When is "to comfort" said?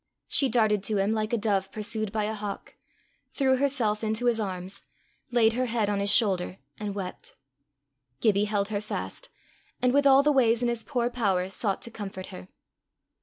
11.83-12.27